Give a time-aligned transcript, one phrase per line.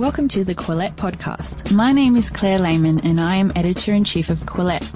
[0.00, 1.72] Welcome to the Quillette podcast.
[1.72, 4.90] My name is Claire Lehmann and I am editor in chief of Quillette.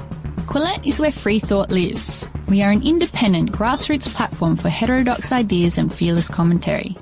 [0.47, 2.27] Quillette is where free thought lives.
[2.49, 6.97] We are an independent grassroots platform for heterodox ideas and fearless commentary.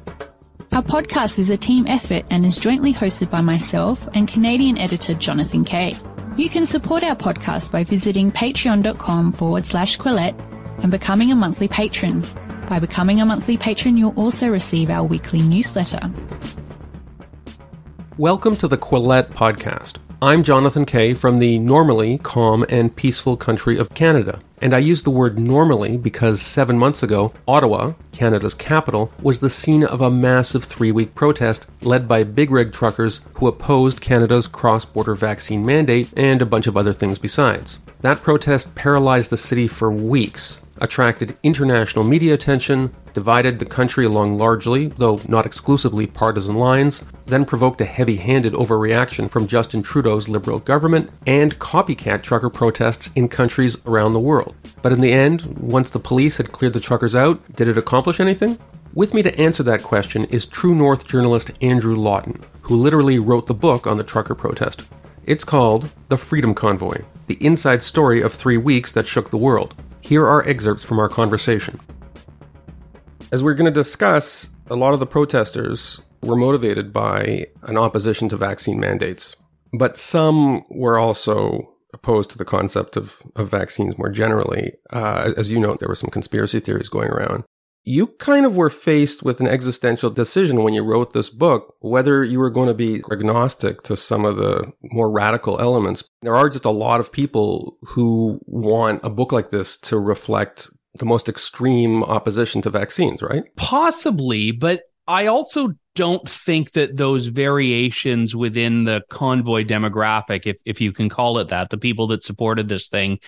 [0.73, 5.15] Our podcast is a team effort and is jointly hosted by myself and Canadian editor
[5.15, 5.95] Jonathan Kay.
[6.37, 10.41] You can support our podcast by visiting patreon.com forward slash Quillette
[10.83, 12.25] and becoming a monthly patron.
[12.69, 16.11] By becoming a monthly patron, you'll also receive our weekly newsletter.
[18.19, 19.97] Welcome to the Quillette Podcast.
[20.21, 24.39] I'm Jonathan Kay from the normally calm and peaceful country of Canada.
[24.61, 29.49] And I use the word normally because seven months ago, Ottawa, Canada's capital, was the
[29.49, 34.47] scene of a massive three week protest led by big rig truckers who opposed Canada's
[34.47, 37.79] cross border vaccine mandate and a bunch of other things besides.
[38.03, 44.37] That protest paralyzed the city for weeks, attracted international media attention, divided the country along
[44.39, 50.29] largely, though not exclusively, partisan lines, then provoked a heavy handed overreaction from Justin Trudeau's
[50.29, 54.55] Liberal government and copycat trucker protests in countries around the world.
[54.83, 58.21] But in the end, once the police had cleared the truckers out, did it accomplish
[58.21, 58.59] anything?
[58.95, 63.47] With me to answer that question is True North journalist Andrew Lawton, who literally wrote
[63.47, 64.89] the book on the trucker protest.
[65.25, 69.75] It's called The Freedom Convoy The Inside Story of Three Weeks That Shook the World.
[70.01, 71.81] Here are excerpts from our conversation.
[73.33, 78.29] As we're going to discuss, a lot of the protesters were motivated by an opposition
[78.29, 79.35] to vaccine mandates,
[79.73, 84.75] but some were also opposed to the concept of, of vaccines more generally.
[84.91, 87.45] Uh, as you know, there were some conspiracy theories going around.
[87.85, 92.23] You kind of were faced with an existential decision when you wrote this book, whether
[92.23, 96.05] you were going to be agnostic to some of the more radical elements.
[96.21, 100.71] There are just a lot of people who want a book like this to reflect
[100.99, 103.45] the most extreme opposition to vaccines, right?
[103.57, 110.81] Possibly, but I also don't think that those variations within the convoy demographic, if if
[110.81, 113.19] you can call it that, the people that supported this thing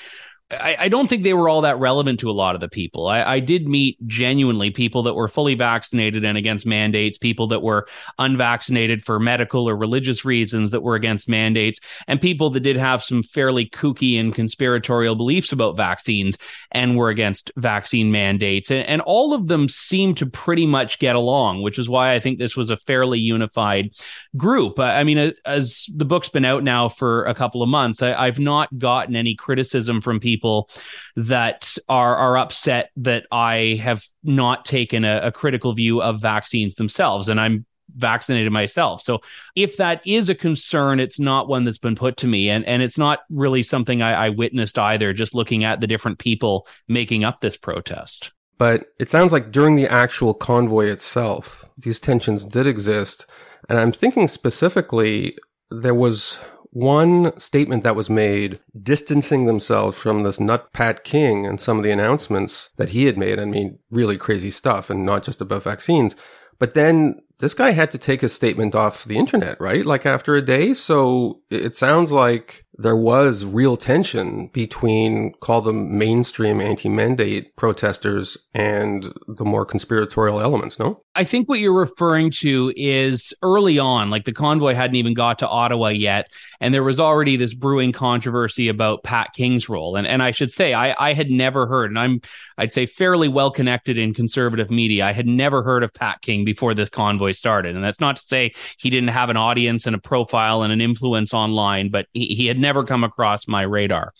[0.50, 3.06] I, I, don't think they were all that relevant to a lot of the people.
[3.06, 7.62] I, I, did meet genuinely people that were fully vaccinated and against mandates, people that
[7.62, 7.88] were
[8.18, 13.02] unvaccinated for medical or religious reasons that were against mandates, and people that did have
[13.02, 16.36] some fairly kooky and conspiratorial beliefs about vaccines
[16.72, 18.70] and were against vaccine mandates.
[18.70, 22.20] And, and all of them seemed to pretty much get along, which is why I
[22.20, 23.94] think this was a fairly unified
[24.36, 24.78] group.
[24.78, 28.38] I, I mean, as the book's been out now for a couple of months, I've
[28.38, 30.68] not gotten any criticism from people people
[31.16, 36.74] that are are upset that I have not taken a, a critical view of vaccines
[36.74, 39.02] themselves, and I'm vaccinated myself.
[39.02, 39.20] So
[39.54, 42.50] if that is a concern, it's not one that's been put to me.
[42.50, 46.18] And, and it's not really something I, I, witnessed either, just looking at the different
[46.18, 48.32] people making up this protest.
[48.58, 53.26] But it sounds like during the actual convoy itself, these tensions did exist.
[53.68, 55.36] And I'm thinking specifically,
[55.70, 56.40] there was
[56.74, 61.84] one statement that was made distancing themselves from this nut Pat King and some of
[61.84, 63.38] the announcements that he had made.
[63.38, 66.16] I mean, really crazy stuff and not just about vaccines.
[66.58, 69.84] But then this guy had to take his statement off the internet, right?
[69.84, 70.72] Like after a day.
[70.72, 79.12] So it sounds like there was real tension between call them mainstream anti-mandate protesters and
[79.28, 84.24] the more conspiratorial elements no i think what you're referring to is early on like
[84.24, 86.28] the convoy hadn't even got to ottawa yet
[86.60, 90.50] and there was already this brewing controversy about pat king's role and, and i should
[90.50, 92.20] say I, I had never heard and i'm
[92.58, 96.44] i'd say fairly well connected in conservative media i had never heard of pat king
[96.44, 99.94] before this convoy started and that's not to say he didn't have an audience and
[99.94, 104.12] a profile and an influence online but he, he had never come across my radar.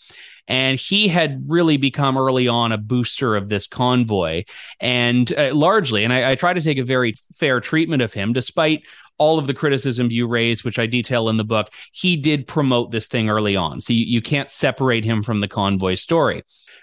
[0.46, 4.44] And he had really become early on a booster of this convoy.
[4.78, 8.34] And uh, largely, and I, I try to take a very fair treatment of him,
[8.34, 8.84] despite
[9.18, 12.90] all of the criticism you raised, which I detail in the book, he did promote
[12.90, 13.80] this thing early on.
[13.80, 16.42] So you, you can't separate him from the convoy story.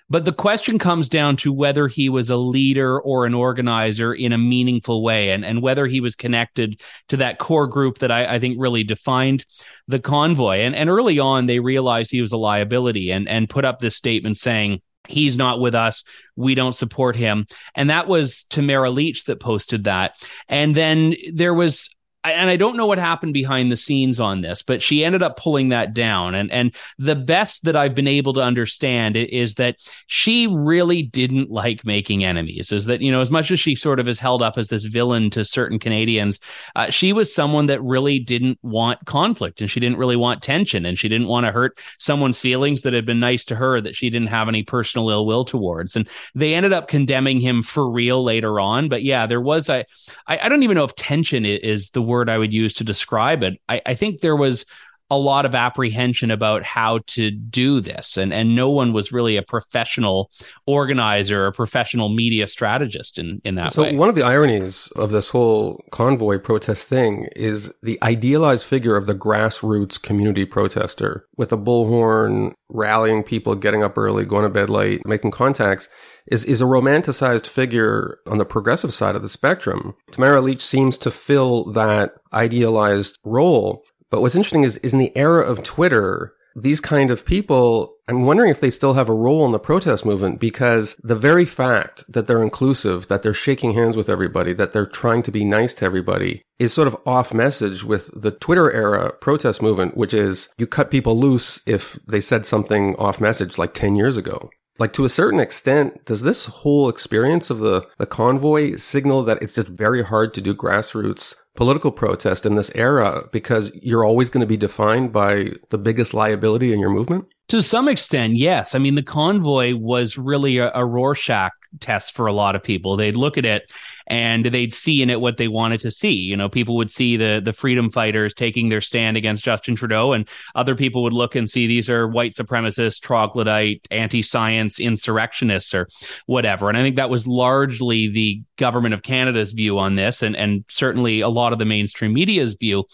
[0.09, 4.33] But the question comes down to whether he was a leader or an organizer in
[4.33, 8.35] a meaningful way and, and whether he was connected to that core group that I,
[8.35, 9.45] I think really defined
[9.87, 10.59] the convoy.
[10.59, 13.95] And, and early on, they realized he was a liability and, and put up this
[13.95, 16.03] statement saying, he's not with us.
[16.35, 17.45] We don't support him.
[17.73, 20.15] And that was Tamara Lich that posted that.
[20.49, 21.89] And then there was
[22.23, 25.37] and I don't know what happened behind the scenes on this, but she ended up
[25.37, 26.35] pulling that down.
[26.35, 29.77] And and the best that I've been able to understand is that
[30.07, 32.71] she really didn't like making enemies.
[32.71, 34.83] Is that you know as much as she sort of is held up as this
[34.83, 36.39] villain to certain Canadians,
[36.75, 40.85] uh, she was someone that really didn't want conflict and she didn't really want tension
[40.85, 43.95] and she didn't want to hurt someone's feelings that had been nice to her that
[43.95, 45.95] she didn't have any personal ill will towards.
[45.95, 48.89] And they ended up condemning him for real later on.
[48.89, 49.85] But yeah, there was I,
[50.27, 53.59] I don't even know if tension is the word I would use to describe it.
[53.67, 54.65] I, I think there was
[55.11, 59.35] a lot of apprehension about how to do this and and no one was really
[59.35, 60.31] a professional
[60.65, 63.95] organizer or professional media strategist in in that so way.
[63.95, 69.05] one of the ironies of this whole convoy protest thing is the idealized figure of
[69.05, 74.69] the grassroots community protester with a bullhorn rallying people getting up early going to bed
[74.69, 75.89] late making contacts
[76.27, 79.95] is, is a romanticized figure on the progressive side of the spectrum.
[80.11, 83.83] Tamara Lich seems to fill that idealized role.
[84.11, 88.25] But what's interesting is, is in the era of Twitter, these kind of people, I'm
[88.25, 92.03] wondering if they still have a role in the protest movement because the very fact
[92.09, 95.73] that they're inclusive, that they're shaking hands with everybody, that they're trying to be nice
[95.75, 100.49] to everybody is sort of off message with the Twitter era protest movement, which is
[100.57, 104.49] you cut people loose if they said something off message like 10 years ago.
[104.77, 109.41] Like to a certain extent, does this whole experience of the, the convoy signal that
[109.41, 114.29] it's just very hard to do grassroots political protest in this era because you're always
[114.29, 117.25] going to be defined by the biggest liability in your movement?
[117.49, 118.75] To some extent, yes.
[118.75, 122.97] I mean, the convoy was really a, a Rorschach test for a lot of people.
[122.97, 123.71] They'd look at it
[124.07, 126.13] and they'd see in it what they wanted to see.
[126.13, 130.11] You know, people would see the the freedom fighters taking their stand against Justin Trudeau,
[130.11, 135.87] and other people would look and see these are white supremacists, troglodyte, anti-science insurrectionists, or
[136.25, 136.67] whatever.
[136.67, 140.65] And I think that was largely the government of Canada's view on this, and and
[140.69, 142.85] certainly a lot of the mainstream media's view.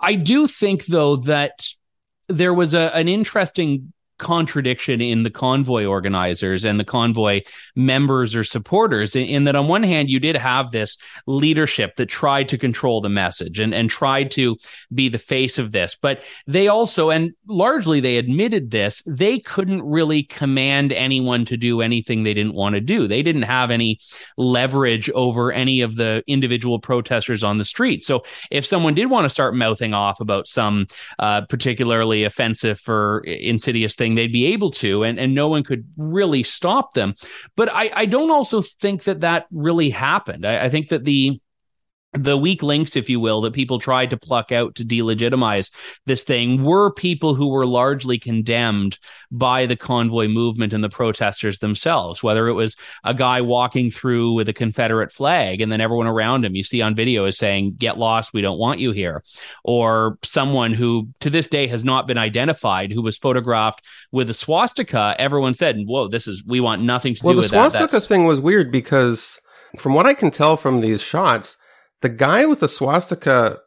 [0.00, 1.68] I do think, though, that
[2.28, 7.40] there was a, an interesting contradiction in the convoy organizers and the convoy
[7.74, 10.96] members or supporters in, in, that on one hand you did have this
[11.26, 14.56] leadership that tried to control the message and, and tried to
[14.94, 15.96] be the face of this.
[16.00, 21.80] But they also and largely they admitted this they couldn't really command anyone to do
[21.80, 23.08] anything they didn't want to do.
[23.08, 23.98] They didn't have any
[24.36, 28.02] leverage over any of the individual protesters on the street.
[28.02, 30.86] So if someone did want to start mouthing off about some
[31.18, 35.84] uh, particularly offensive or insidious thing they'd be able to, and, and no one could
[35.96, 37.14] really stop them.
[37.56, 40.46] But I, I don't also think that that really happened.
[40.46, 41.40] I, I think that the
[42.12, 45.70] the weak links, if you will, that people tried to pluck out to delegitimize
[46.06, 48.98] this thing were people who were largely condemned
[49.30, 52.20] by the convoy movement and the protesters themselves.
[52.20, 56.44] Whether it was a guy walking through with a Confederate flag and then everyone around
[56.44, 59.22] him you see on video is saying, Get lost, we don't want you here.
[59.62, 64.34] Or someone who to this day has not been identified who was photographed with a
[64.34, 65.14] swastika.
[65.18, 67.56] Everyone said, Whoa, this is, we want nothing to well, do with that.
[67.56, 69.40] Well, the swastika thing was weird because
[69.78, 71.56] from what I can tell from these shots,
[72.00, 73.58] the guy with the swastika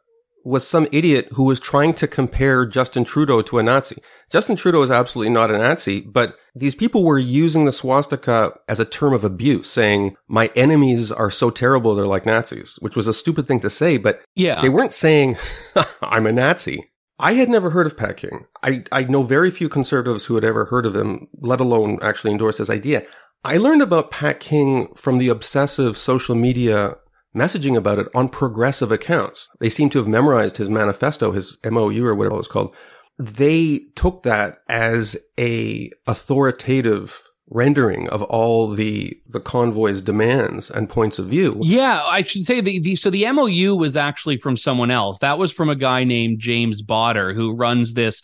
[0.44, 3.96] was some idiot who was trying to compare Justin Trudeau to a Nazi.
[4.30, 8.78] Justin Trudeau is absolutely not a Nazi, but these people were using the swastika as
[8.78, 13.08] a term of abuse, saying, my enemies are so terrible, they're like Nazis, which was
[13.08, 14.60] a stupid thing to say, but yeah.
[14.60, 15.36] they weren't saying,
[16.02, 16.90] I'm a Nazi.
[17.18, 18.44] I had never heard of Pat King.
[18.62, 22.32] I, I know very few conservatives who had ever heard of him, let alone actually
[22.32, 23.06] endorse his idea.
[23.44, 26.96] I learned about Pat King from the obsessive social media
[27.34, 29.48] messaging about it on progressive accounts.
[29.60, 32.74] They seem to have memorized his manifesto, his MOU or whatever it was called.
[33.18, 41.18] They took that as a authoritative rendering of all the the convoy's demands and points
[41.18, 41.58] of view.
[41.62, 45.18] Yeah, I should say the, the so the MOU was actually from someone else.
[45.18, 48.22] That was from a guy named James Bauder who runs this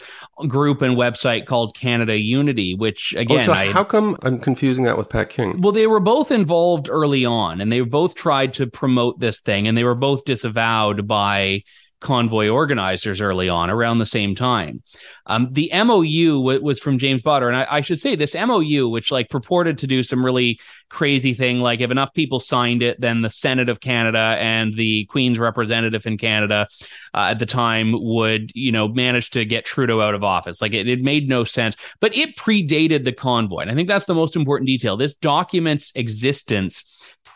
[0.48, 4.38] group and website called Canada Unity, which oh, again, oh, so I, how come I'm
[4.38, 5.60] confusing that with Pat King?
[5.60, 9.68] Well, they were both involved early on, and they both tried to promote this thing,
[9.68, 11.62] and they were both disavowed by
[12.00, 14.82] convoy organizers early on around the same time.
[15.26, 17.48] Um, the MOU w- was from James Bauder.
[17.48, 20.58] And I, I, should say this MOU, which like purported to do some really
[20.90, 25.06] crazy thing, like if enough people signed it, then the Senate of Canada and the
[25.06, 26.68] Queen's representative in Canada
[27.14, 30.60] uh, at the time would, you know, manage to get Trudeau out of office.
[30.60, 33.60] Like it, it made no sense, but it predated the convoy.
[33.60, 34.96] And I think that's the most important detail.
[34.96, 36.84] This document's existence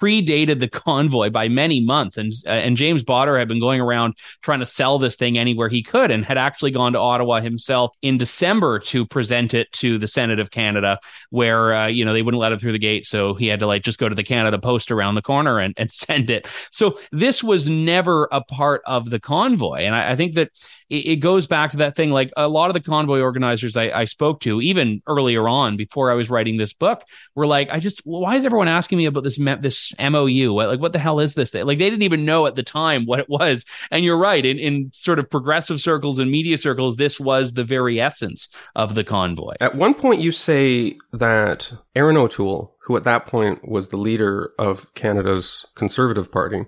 [0.00, 4.14] predated the convoy by many months, and uh, and James Bauder had been going around
[4.42, 7.92] trying to sell this thing anywhere he could, and had actually gone to Ottawa himself
[8.02, 10.98] in December to present it to the Senate of Canada,
[11.30, 13.66] where uh, you know they wouldn't let him through the gate, so he had to
[13.66, 16.48] like just go to the Canada Post around the corner and, and send it.
[16.70, 20.50] So this was never a part of the convoy, and I, I think that
[20.90, 22.10] it, it, goes back to that thing.
[22.10, 26.10] Like a lot of the convoy organizers I, I spoke to, even earlier on before
[26.10, 27.02] I was writing this book,
[27.34, 30.52] were like, I just why is everyone asking me about this this MOU?
[30.54, 31.54] Like what the hell is this?
[31.54, 33.64] Like they didn't even know at the time what it was.
[33.90, 37.64] And you're right, in in sort of progressive circles and media circles, this was the
[37.64, 39.54] very essence of the convoy.
[39.60, 44.52] At one point, you say that Erin O'Toole, who at that point was the leader
[44.58, 46.66] of Canada's Conservative Party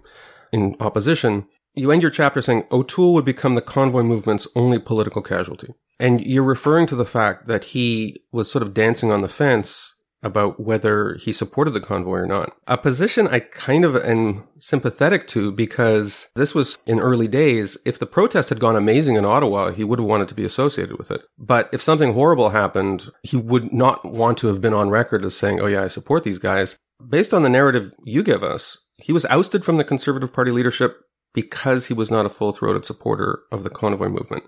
[0.53, 5.23] in opposition, you end your chapter saying O'Toole would become the convoy movement's only political
[5.23, 5.75] casualty.
[5.99, 9.95] And you're referring to the fact that he was sort of dancing on the fence
[10.27, 12.53] about whether he supported the convoy or not.
[12.67, 17.79] A position I kind of am sympathetic to because this was in early days.
[17.85, 20.99] If the protest had gone amazing in Ottawa, he would have wanted to be associated
[20.99, 21.23] with it.
[21.39, 25.37] But if something horrible happened, he would not want to have been on record as
[25.37, 26.77] saying, Oh yeah, I support these guys.
[27.09, 30.97] Based on the narrative you give us, he was ousted from the Conservative Party leadership
[31.35, 34.45] because he was not a full throated supporter of the convoy movement.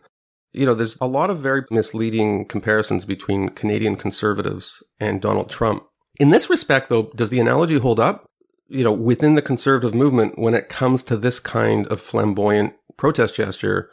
[0.53, 5.85] You know, there's a lot of very misleading comparisons between Canadian conservatives and Donald Trump.
[6.19, 8.27] In this respect, though, does the analogy hold up?
[8.69, 13.35] You know, within the conservative movement, when it comes to this kind of flamboyant protest
[13.35, 13.91] gesture,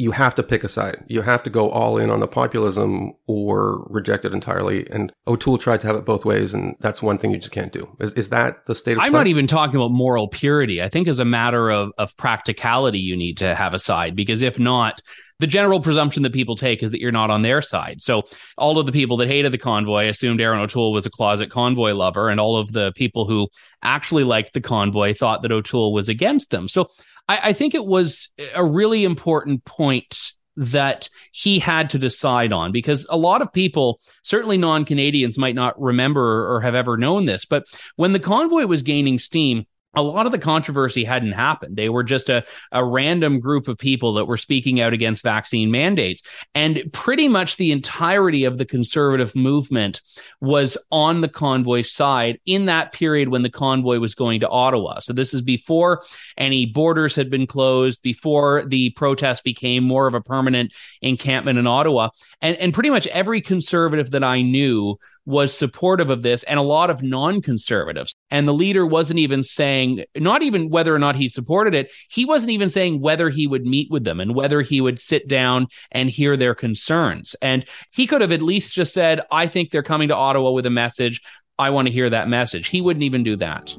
[0.00, 1.04] you have to pick a side.
[1.08, 4.88] You have to go all in on the populism or reject it entirely.
[4.90, 7.70] And O'Toole tried to have it both ways, and that's one thing you just can't
[7.70, 7.86] do.
[8.00, 9.20] Is, is that the state of I'm play?
[9.20, 10.82] not even talking about moral purity.
[10.82, 14.40] I think as a matter of, of practicality, you need to have a side because
[14.40, 15.02] if not,
[15.40, 18.02] the general presumption that people take is that you're not on their side.
[18.02, 18.24] So
[18.58, 21.92] all of the people that hated the convoy assumed Erin O'Toole was a closet convoy
[21.92, 23.48] lover, and all of the people who
[23.82, 26.68] actually liked the convoy thought that O'Toole was against them.
[26.68, 26.88] So
[27.26, 30.14] I, I think it was a really important point
[30.56, 35.54] that he had to decide on because a lot of people, certainly non Canadians, might
[35.54, 37.46] not remember or have ever known this.
[37.46, 37.64] But
[37.96, 41.76] when the convoy was gaining steam, a lot of the controversy hadn't happened.
[41.76, 45.70] They were just a, a random group of people that were speaking out against vaccine
[45.70, 46.22] mandates.
[46.54, 50.00] And pretty much the entirety of the conservative movement
[50.40, 55.00] was on the convoy side in that period when the convoy was going to Ottawa.
[55.00, 56.02] So this is before
[56.38, 61.66] any borders had been closed, before the protest became more of a permanent encampment in
[61.66, 62.10] Ottawa.
[62.40, 66.62] And, and pretty much every conservative that I knew was supportive of this and a
[66.62, 68.14] lot of non-conservatives.
[68.30, 72.24] And the leader wasn't even saying, not even whether or not he supported it, he
[72.24, 75.66] wasn't even saying whether he would meet with them and whether he would sit down
[75.92, 77.36] and hear their concerns.
[77.42, 80.66] And he could have at least just said, I think they're coming to Ottawa with
[80.66, 81.20] a message.
[81.58, 82.68] I want to hear that message.
[82.68, 83.76] He wouldn't even do that.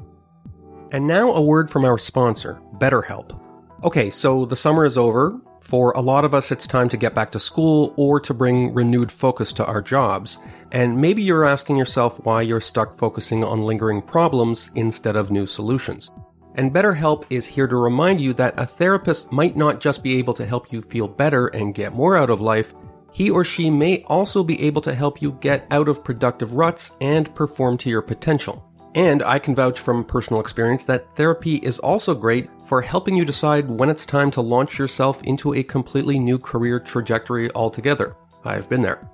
[0.91, 3.39] And now a word from our sponsor, BetterHelp.
[3.83, 5.41] Okay, so the summer is over.
[5.71, 8.73] For a lot of us, it's time to get back to school or to bring
[8.73, 10.37] renewed focus to our jobs.
[10.73, 15.45] And maybe you're asking yourself why you're stuck focusing on lingering problems instead of new
[15.45, 16.11] solutions.
[16.55, 20.33] And BetterHelp is here to remind you that a therapist might not just be able
[20.33, 22.73] to help you feel better and get more out of life,
[23.13, 26.97] he or she may also be able to help you get out of productive ruts
[26.99, 28.69] and perform to your potential.
[28.95, 33.23] And I can vouch from personal experience that therapy is also great for helping you
[33.23, 38.15] decide when it's time to launch yourself into a completely new career trajectory altogether.
[38.43, 39.07] I've been there.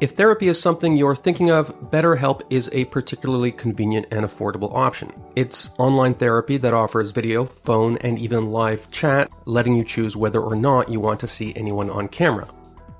[0.00, 5.12] If therapy is something you're thinking of, BetterHelp is a particularly convenient and affordable option.
[5.36, 10.40] It's online therapy that offers video, phone, and even live chat, letting you choose whether
[10.40, 12.48] or not you want to see anyone on camera.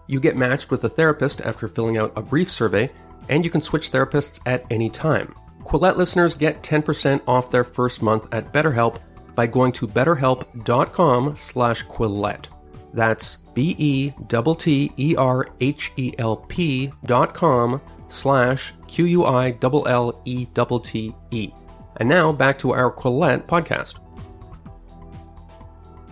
[0.06, 2.90] You get matched with a therapist after filling out a brief survey,
[3.28, 5.34] and you can switch therapists at any time.
[5.64, 8.98] Quillette listeners get 10% off their first month at BetterHelp
[9.34, 12.46] by going to betterhelp.com slash Quillette.
[12.92, 14.12] That's B-E-T-T-E-R-H-E-L-P
[17.04, 19.54] dot com slash Q-U-I-L-L-E-T-T-E.
[21.96, 24.00] And now back to our Quillette podcast.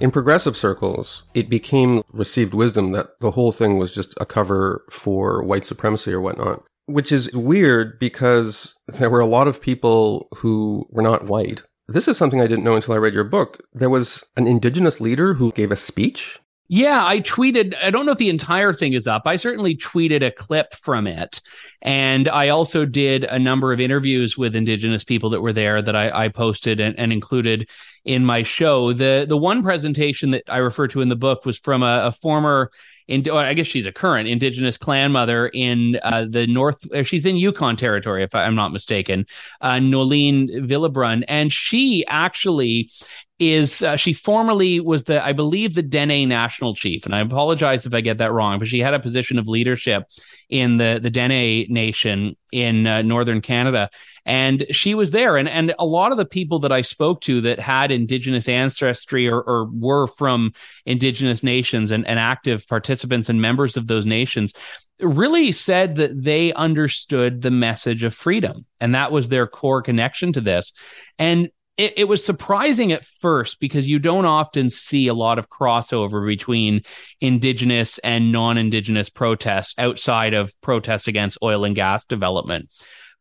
[0.00, 4.84] In progressive circles, it became received wisdom that the whole thing was just a cover
[4.90, 10.28] for white supremacy or whatnot which is weird because there were a lot of people
[10.34, 11.62] who were not white.
[11.88, 13.60] This is something I didn't know until I read your book.
[13.72, 16.38] There was an indigenous leader who gave a speech.
[16.74, 17.74] Yeah, I tweeted.
[17.82, 19.24] I don't know if the entire thing is up.
[19.26, 21.42] I certainly tweeted a clip from it.
[21.82, 25.94] And I also did a number of interviews with indigenous people that were there that
[25.94, 27.68] I, I posted and, and, included
[28.06, 28.94] in my show.
[28.94, 32.12] The the one presentation that I refer to in the book was from a, a
[32.12, 32.70] former
[33.08, 36.78] in, I guess she's a current indigenous clan mother in uh, the north.
[36.92, 39.26] Uh, she's in Yukon territory, if I'm not mistaken,
[39.60, 42.90] uh, Noeline Villebrun, and she actually
[43.38, 47.86] is uh, she formerly was the I believe the Dene national chief, and I apologize
[47.86, 50.04] if I get that wrong, but she had a position of leadership
[50.52, 53.88] in the the Dene nation in uh, northern Canada,
[54.26, 57.40] and she was there, and and a lot of the people that I spoke to
[57.40, 60.52] that had Indigenous ancestry or, or were from
[60.84, 64.52] Indigenous nations and, and active participants and members of those nations
[65.00, 70.34] really said that they understood the message of freedom, and that was their core connection
[70.34, 70.74] to this,
[71.18, 75.48] and it, it, was surprising at first because you don't often see a lot of
[75.48, 76.82] crossover between
[77.20, 82.68] indigenous and non-indigenous protests outside of protests against oil and gas development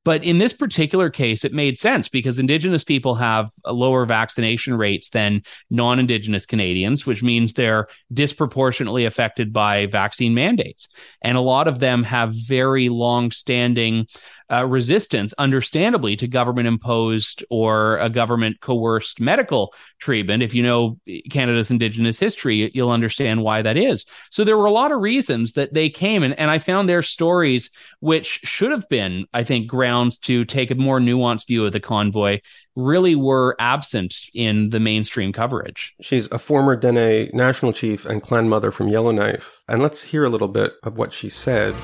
[0.04, 5.10] But in this particular case, it made sense because Indigenous people have lower vaccination rates
[5.10, 10.88] than non Indigenous Canadians, which means they're disproportionately affected by vaccine mandates.
[11.22, 14.08] And a lot of them have very long standing
[14.52, 20.44] uh, resistance, understandably, to government imposed or a government coerced medical treatment.
[20.44, 24.06] If you know Canada's Indigenous history, you'll understand why that is.
[24.30, 27.02] So there were a lot of reasons that they came, and, and I found their
[27.02, 31.72] stories, which should have been, I think, grounds to take a more nuanced view of
[31.72, 32.42] the convoy,
[32.76, 35.94] really were absent in the mainstream coverage.
[36.02, 39.62] She's a former Dene national chief and clan mother from Yellowknife.
[39.68, 41.76] And let's hear a little bit of what she said.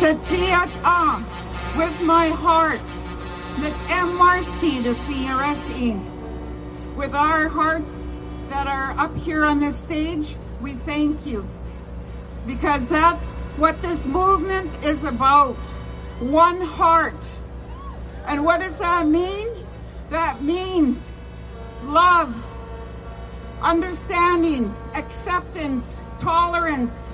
[0.00, 1.26] Tetiat
[1.76, 2.80] with my heart,
[3.60, 6.96] let MRC the CRSE.
[6.96, 8.08] With our hearts
[8.48, 11.46] that are up here on this stage, we thank you.
[12.46, 15.58] Because that's what this movement is about.
[16.18, 17.30] One heart.
[18.26, 19.48] And what does that mean?
[20.08, 21.10] That means
[21.84, 22.34] love,
[23.60, 27.12] understanding, acceptance, tolerance.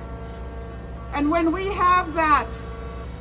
[1.15, 2.47] And when we have that,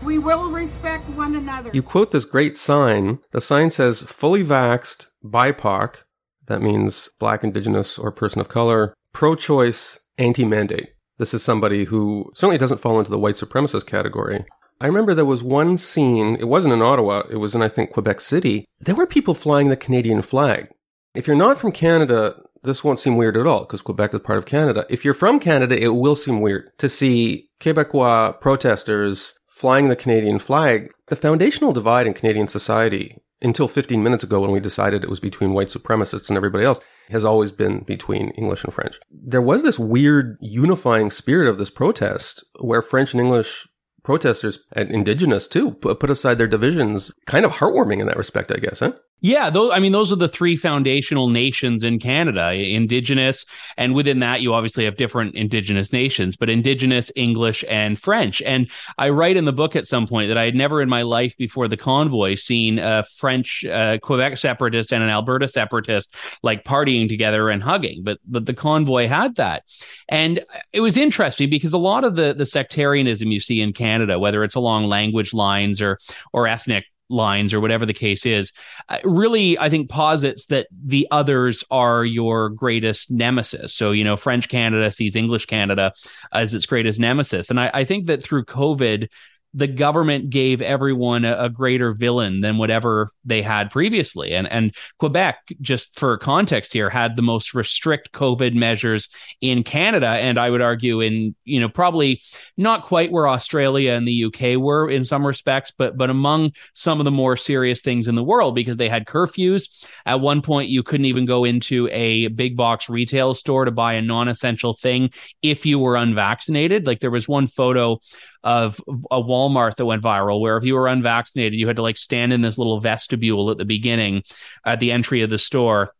[0.06, 1.72] we will respect one another.
[1.74, 3.20] You quote this great sign.
[3.32, 6.04] The sign says fully vaxed, BIPOC,
[6.48, 10.90] that means black, indigenous, or person of color, pro choice, anti mandate.
[11.18, 14.46] This is somebody who certainly doesn't fall into the white supremacist category.
[14.82, 17.92] I remember there was one scene, it wasn't in Ottawa, it was in, I think,
[17.92, 18.66] Quebec City.
[18.80, 20.68] There were people flying the Canadian flag.
[21.16, 24.38] If you're not from Canada, this won't seem weird at all because Quebec is part
[24.38, 24.86] of Canada.
[24.90, 30.38] If you're from Canada, it will seem weird to see Quebecois protesters flying the Canadian
[30.38, 35.10] flag, the foundational divide in Canadian society until 15 minutes ago when we decided it
[35.10, 39.00] was between white supremacists and everybody else has always been between English and French.
[39.10, 43.66] There was this weird unifying spirit of this protest where French and English
[44.06, 47.14] protesters and indigenous too put aside their divisions.
[47.26, 48.94] Kind of heartwarming in that respect, I guess, huh?
[49.22, 53.46] Yeah, those, I mean, those are the three foundational nations in Canada Indigenous,
[53.76, 58.42] and within that, you obviously have different Indigenous nations, but Indigenous, English, and French.
[58.44, 61.02] And I write in the book at some point that I had never in my
[61.02, 66.64] life before the convoy seen a French uh, Quebec separatist and an Alberta separatist like
[66.64, 69.64] partying together and hugging, but, but the convoy had that.
[70.10, 73.95] And it was interesting because a lot of the, the sectarianism you see in Canada,
[74.20, 75.98] whether it's along language lines or,
[76.34, 78.52] or ethnic lines or whatever the case is
[78.90, 83.76] uh, really i think posits that the others are your greatest nemesis.
[83.76, 85.94] So you know french canada sees english canada
[86.34, 87.52] as its greatest nemesis.
[87.52, 89.10] And I, I think that through covid
[89.56, 94.34] the government gave everyone a, a, greater villain than whatever they had previously.
[94.34, 99.08] And and Quebec, just for context here, had the most restrict COVID measures
[99.40, 102.22] in Canada, and I would argue in you know probably
[102.58, 107.00] not quite where Australia and the UK were in some respects, but but among some
[107.00, 109.86] of the more serious things in the world because they had curfews.
[110.06, 113.94] At one point, you couldn't even go into a big box retail store to buy
[113.94, 116.86] a non-essential thing if you were unvaccinated.
[116.86, 118.00] Like there was one photo
[118.46, 118.80] of
[119.10, 122.32] a Walmart that went viral where if you were unvaccinated, you had to like stand
[122.32, 124.24] in this little vestibule at the beginning
[124.66, 125.92] at the entry of the store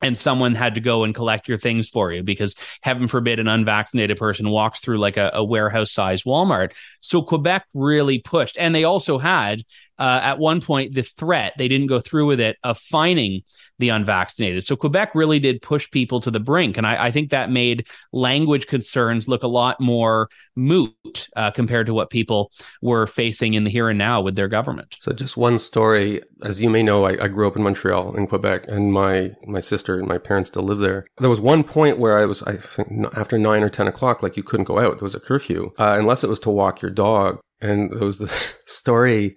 [0.00, 3.48] and someone had to go and collect your things for you because heaven forbid an
[3.48, 6.72] unvaccinated person walks through like a, a warehouse size Walmart.
[7.00, 8.56] So Quebec really pushed.
[8.58, 9.62] And they also had
[10.02, 13.42] uh, at one point the threat, they didn't go through with it, of fining
[13.78, 14.64] the unvaccinated.
[14.64, 16.76] So Quebec really did push people to the brink.
[16.76, 21.86] And I, I think that made language concerns look a lot more moot uh, compared
[21.86, 24.96] to what people were facing in the here and now with their government.
[24.98, 26.20] So just one story.
[26.42, 29.60] As you may know, I, I grew up in Montreal in Quebec and my, my
[29.60, 31.06] sister and my parents still live there.
[31.18, 34.36] There was one point where I was, I think after nine or 10 o'clock, like
[34.36, 34.98] you couldn't go out.
[34.98, 37.38] There was a curfew, uh, unless it was to walk your dog.
[37.60, 38.26] And there was the
[38.66, 39.36] story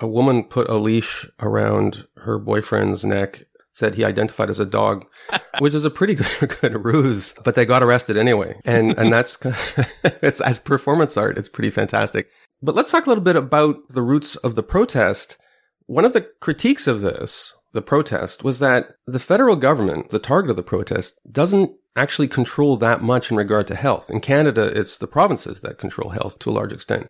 [0.00, 5.04] a woman put a leash around her boyfriend's neck said he identified as a dog,
[5.58, 8.58] which is a pretty good, good ruse, but they got arrested anyway.
[8.64, 9.36] And, and that's,
[10.22, 12.28] it's, as performance art, it's pretty fantastic.
[12.62, 15.36] But let's talk a little bit about the roots of the protest.
[15.84, 20.50] One of the critiques of this, the protest, was that the federal government, the target
[20.50, 24.10] of the protest, doesn't actually control that much in regard to health.
[24.10, 27.08] In Canada, it's the provinces that control health to a large extent.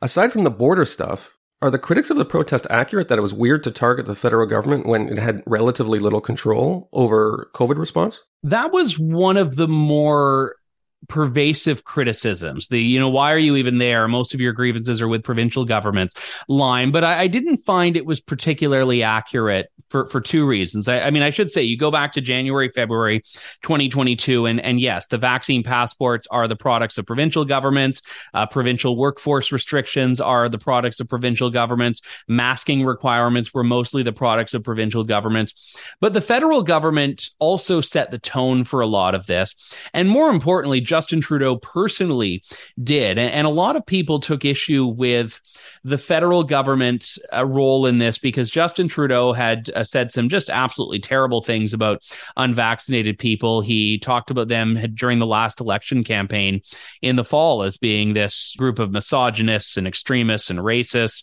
[0.00, 3.34] Aside from the border stuff, are the critics of the protest accurate that it was
[3.34, 8.22] weird to target the federal government when it had relatively little control over COVID response?
[8.44, 10.54] That was one of the more
[11.08, 12.68] pervasive criticisms.
[12.68, 14.08] The, you know, why are you even there?
[14.08, 16.14] Most of your grievances are with provincial governments
[16.48, 20.88] line, but I, I didn't find it was particularly accurate for, for two reasons.
[20.88, 23.20] I, I, mean, I should say you go back to January, February
[23.62, 28.02] 2022, and, and yes, the vaccine passports are the products of provincial governments.
[28.34, 32.00] Uh, provincial workforce restrictions are the products of provincial governments.
[32.28, 35.78] Masking requirements were mostly the products of provincial governments.
[36.00, 39.74] But the federal government also set the tone for a lot of this.
[39.94, 42.42] And more importantly, Justin Trudeau personally
[42.82, 43.18] did.
[43.18, 45.40] And, and a lot of people took issue with
[45.84, 50.50] the federal government's uh, role in this because Justin Trudeau had uh, said some just
[50.50, 52.02] absolutely terrible things about
[52.36, 53.60] unvaccinated people.
[53.60, 56.62] He talked about them during the last election campaign
[57.02, 61.22] in the fall as being this group of misogynists and extremists and racists.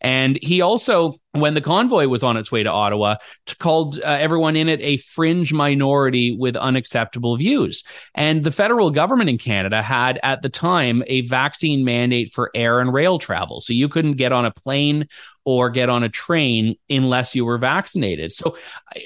[0.00, 3.16] And he also when the convoy was on its way to Ottawa,
[3.58, 7.84] called uh, everyone in it a fringe minority with unacceptable views.
[8.14, 12.80] And the federal government in Canada had at the time a vaccine mandate for air
[12.80, 13.60] and rail travel.
[13.60, 15.06] So you couldn't get on a plane
[15.44, 18.32] or get on a train unless you were vaccinated.
[18.32, 18.56] So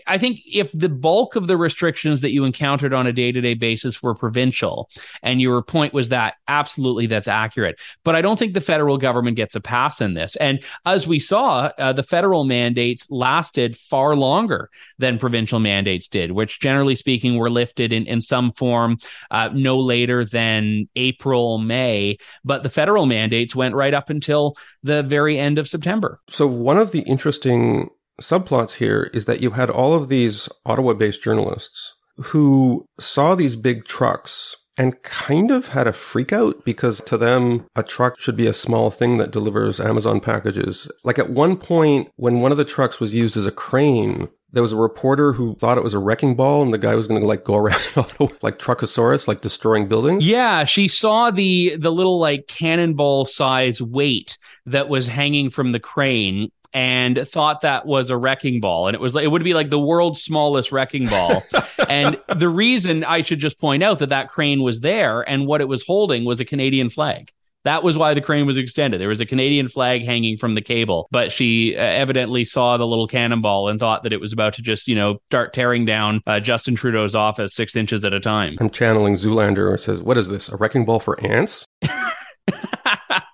[0.06, 3.40] I think if the bulk of the restrictions that you encountered on a day to
[3.40, 4.90] day basis were provincial,
[5.22, 7.78] and your point was that absolutely that's accurate.
[8.04, 10.36] But I don't think the federal government gets a pass in this.
[10.36, 16.32] And as we saw, uh, the federal mandates lasted far longer than provincial mandates did,
[16.32, 18.98] which generally speaking were lifted in, in some form
[19.30, 22.18] uh, no later than April, May.
[22.44, 26.20] But the federal mandates went right up until the very end of September.
[26.28, 30.94] So, one of the interesting subplots here is that you had all of these Ottawa
[30.94, 37.00] based journalists who saw these big trucks and kind of had a freak out because
[37.02, 40.90] to them, a truck should be a small thing that delivers Amazon packages.
[41.04, 44.62] Like at one point, when one of the trucks was used as a crane, there
[44.62, 47.20] was a reporter who thought it was a wrecking ball and the guy was going
[47.20, 47.74] to like go around
[48.42, 50.26] like truckosaurus like destroying buildings.
[50.26, 55.80] Yeah she saw the the little like cannonball size weight that was hanging from the
[55.80, 58.88] crane and thought that was a wrecking ball.
[58.88, 61.42] And it was like it would be like the world's smallest wrecking ball.
[61.86, 65.60] And the reason i should just point out that that crane was there and what
[65.60, 67.30] it was holding was a canadian flag
[67.64, 69.00] that was why the crane was extended.
[69.00, 72.86] There was a Canadian flag hanging from the cable, but she uh, evidently saw the
[72.86, 76.20] little cannonball and thought that it was about to just, you know, start tearing down
[76.26, 78.56] uh, Justin Trudeau's office six inches at a time.
[78.60, 80.48] I'm channeling Zoolander or says, What is this?
[80.48, 81.64] A wrecking ball for ants?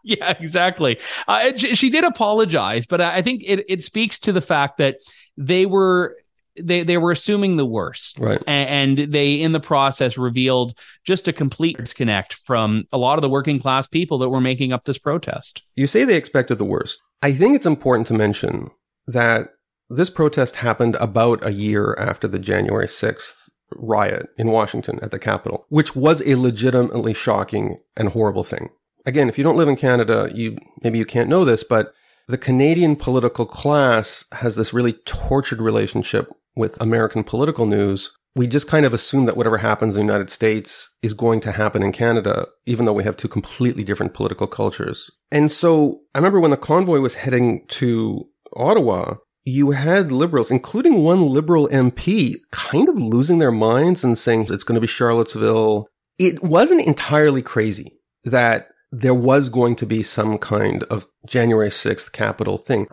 [0.04, 0.98] yeah, exactly.
[1.26, 4.96] Uh, she did apologize, but I think it, it speaks to the fact that
[5.36, 6.16] they were
[6.58, 8.42] they they were assuming the worst, right?
[8.46, 13.22] And, and, they, in the process, revealed just a complete disconnect from a lot of
[13.22, 15.62] the working class people that were making up this protest.
[15.74, 17.00] You say they expected the worst.
[17.22, 18.70] I think it's important to mention
[19.06, 19.50] that
[19.88, 25.18] this protest happened about a year after the January sixth riot in Washington at the
[25.18, 28.70] Capitol, which was a legitimately shocking and horrible thing.
[29.06, 31.94] Again, if you don't live in Canada, you maybe you can't know this, but
[32.30, 38.68] the Canadian political class has this really tortured relationship with American political news, we just
[38.68, 41.92] kind of assume that whatever happens in the United States is going to happen in
[41.92, 45.10] Canada, even though we have two completely different political cultures.
[45.32, 51.02] And so I remember when the convoy was heading to Ottawa, you had liberals, including
[51.02, 55.88] one liberal MP, kind of losing their minds and saying it's going to be Charlottesville.
[56.18, 62.12] It wasn't entirely crazy that there was going to be some kind of January 6th
[62.12, 62.88] Capitol thing.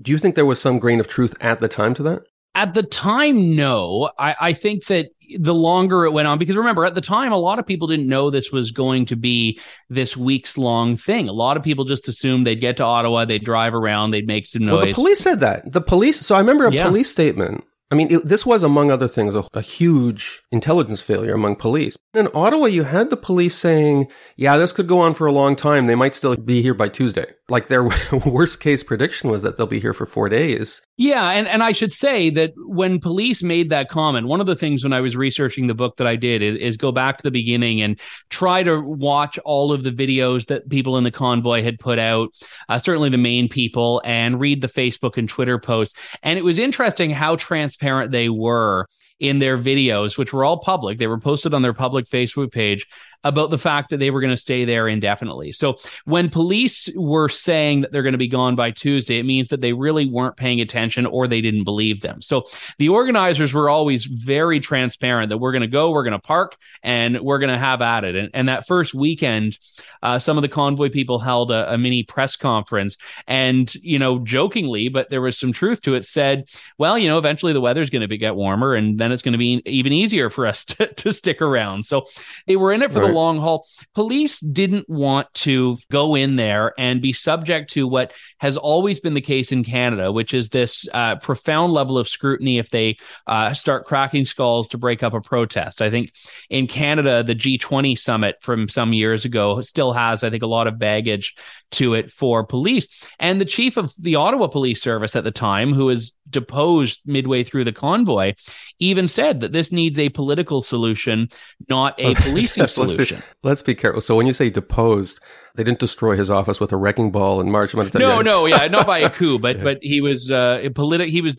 [0.00, 2.22] Do you think there was some grain of truth at the time to that?
[2.54, 4.10] At the time, no.
[4.18, 7.38] I, I think that the longer it went on, because remember, at the time, a
[7.38, 11.28] lot of people didn't know this was going to be this weeks long thing.
[11.28, 14.46] A lot of people just assumed they'd get to Ottawa, they'd drive around, they'd make
[14.46, 14.76] some noise.
[14.76, 15.72] Well, the police said that.
[15.72, 16.20] The police.
[16.20, 16.86] So I remember a yeah.
[16.86, 21.34] police statement I mean, it, this was, among other things, a, a, huge intelligence failure
[21.34, 21.94] among police.
[22.14, 25.56] In Ottawa, you had the police saying, yeah, this could go on for a long
[25.56, 25.86] time.
[25.86, 27.26] They might still be here by Tuesday.
[27.52, 27.84] Like their
[28.26, 30.82] worst case prediction was that they'll be here for four days.
[30.96, 31.30] Yeah.
[31.30, 34.82] And, and I should say that when police made that comment, one of the things
[34.82, 37.30] when I was researching the book that I did is, is go back to the
[37.30, 41.78] beginning and try to watch all of the videos that people in the convoy had
[41.78, 42.30] put out,
[42.68, 45.96] uh, certainly the main people, and read the Facebook and Twitter posts.
[46.22, 48.86] And it was interesting how transparent transparent they were
[49.20, 50.98] in their videos, which were all public.
[50.98, 52.86] They were posted on their public Facebook page
[53.24, 55.52] about the fact that they were going to stay there indefinitely.
[55.52, 59.48] So when police were saying that they're going to be gone by Tuesday, it means
[59.48, 62.22] that they really weren't paying attention or they didn't believe them.
[62.22, 62.44] So
[62.78, 66.56] the organizers were always very transparent that we're going to go, we're going to park,
[66.82, 68.16] and we're going to have at it.
[68.16, 69.58] And, and that first weekend,
[70.02, 74.18] uh, some of the convoy people held a, a mini press conference and, you know,
[74.18, 77.90] jokingly, but there was some truth to it, said, well, you know, eventually the weather's
[77.90, 80.92] going to get warmer and then it's going to be even easier for us to,
[80.94, 81.84] to stick around.
[81.84, 82.06] So
[82.46, 83.08] they were in it for right.
[83.08, 88.12] the long haul, police didn't want to go in there and be subject to what
[88.38, 92.58] has always been the case in Canada, which is this uh, profound level of scrutiny
[92.58, 92.96] if they
[93.26, 95.82] uh, start cracking skulls to break up a protest.
[95.82, 96.12] I think
[96.50, 100.66] in Canada, the G20 summit from some years ago still has, I think, a lot
[100.66, 101.34] of baggage
[101.72, 102.86] to it for police.
[103.18, 107.44] And the chief of the Ottawa Police Service at the time, who was deposed midway
[107.44, 108.34] through the convoy,
[108.78, 111.28] even said that this needs a political solution,
[111.68, 113.16] not a policing yes, solution.
[113.16, 114.00] Let's be, let's be careful.
[114.00, 115.20] So when you say deposed,
[115.54, 118.16] they didn't destroy his office with a wrecking ball and march him out of No,
[118.16, 118.22] yeah.
[118.22, 119.62] no, yeah, not by a coup, but yeah.
[119.64, 121.34] but he was uh, politi- He was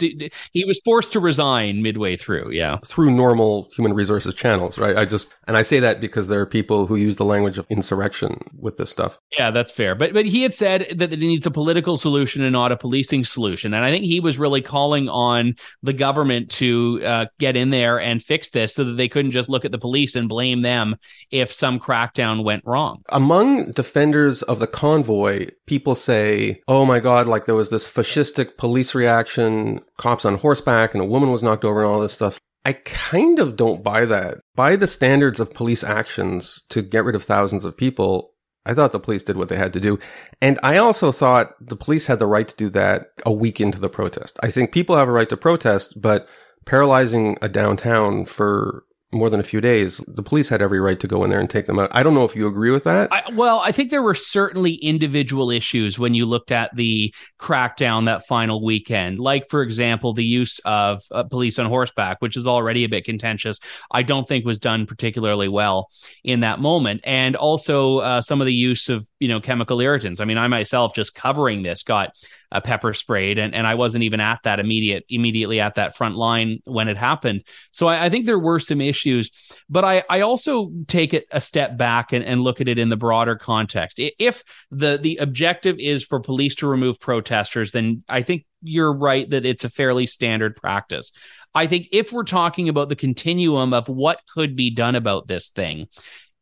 [0.51, 2.51] he was forced to resign midway through.
[2.51, 4.95] Yeah, through normal human resources channels, right?
[4.97, 7.65] I just and I say that because there are people who use the language of
[7.69, 9.17] insurrection with this stuff.
[9.37, 9.95] Yeah, that's fair.
[9.95, 13.25] But but he had said that it needs a political solution and not a policing
[13.25, 17.69] solution, and I think he was really calling on the government to uh, get in
[17.71, 20.61] there and fix this so that they couldn't just look at the police and blame
[20.61, 20.95] them
[21.31, 23.01] if some crackdown went wrong.
[23.09, 27.87] Among defense defenders of the convoy, people say, oh my God, like there was this
[27.87, 32.11] fascistic police reaction, cops on horseback, and a woman was knocked over and all this
[32.11, 32.37] stuff.
[32.65, 34.39] I kind of don't buy that.
[34.55, 38.33] By the standards of police actions to get rid of thousands of people,
[38.65, 39.97] I thought the police did what they had to do.
[40.41, 43.79] And I also thought the police had the right to do that a week into
[43.79, 44.37] the protest.
[44.43, 46.27] I think people have a right to protest, but
[46.65, 51.07] paralyzing a downtown for more than a few days, the police had every right to
[51.07, 51.89] go in there and take them out.
[51.91, 53.11] I don't know if you agree with that.
[53.11, 58.05] I, well, I think there were certainly individual issues when you looked at the crackdown
[58.05, 59.19] that final weekend.
[59.19, 63.05] Like, for example, the use of uh, police on horseback, which is already a bit
[63.05, 63.59] contentious,
[63.91, 65.89] I don't think was done particularly well
[66.23, 67.01] in that moment.
[67.03, 70.19] And also uh, some of the use of, you know, chemical irritants.
[70.19, 72.09] I mean, I myself just covering this got
[72.51, 76.15] uh, pepper sprayed, and, and I wasn't even at that immediate immediately at that front
[76.15, 77.45] line when it happened.
[77.71, 79.31] So I, I think there were some issues,
[79.69, 82.89] but I, I also take it a step back and, and look at it in
[82.89, 84.01] the broader context.
[84.19, 89.29] If the the objective is for police to remove protesters, then I think you're right
[89.29, 91.13] that it's a fairly standard practice.
[91.55, 95.49] I think if we're talking about the continuum of what could be done about this
[95.49, 95.87] thing,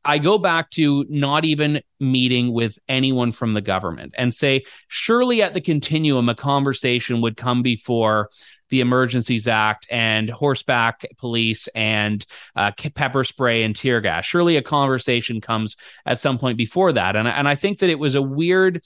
[0.04, 5.42] I go back to not even meeting with anyone from the government and say, surely
[5.42, 8.30] at the continuum, a conversation would come before
[8.70, 14.26] the Emergencies Act and horseback police and uh, pepper spray and tear gas.
[14.26, 17.16] Surely a conversation comes at some point before that.
[17.16, 18.82] And, and I think that it was a weird,